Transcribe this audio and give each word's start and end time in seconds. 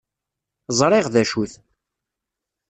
Ẓṛiɣ 0.79 1.05
d 1.13 1.15
acu-t. 1.21 1.53